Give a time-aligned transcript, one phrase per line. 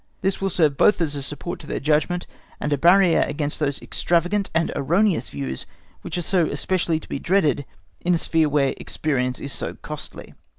[0.21, 2.25] This will serve both as a support to their judgment
[2.59, 5.67] and a barrier against those extravagant and erroneous views
[6.01, 7.65] which are so especially to be dreaded
[7.99, 10.33] in a sphere where experience is so costly.